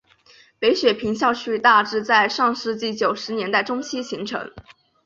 [0.57, 4.51] 北雪平校区大致在上世纪九十年代中期形成。